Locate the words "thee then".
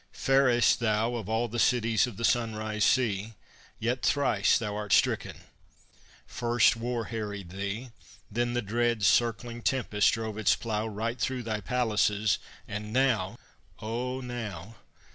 7.51-8.55